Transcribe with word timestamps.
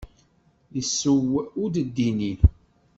Yesseww 0.75 1.31
udeddi-nni. 1.63 2.33